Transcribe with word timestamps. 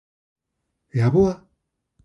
_E 0.95 0.97
a 1.03 1.07
avoa? 1.09 1.33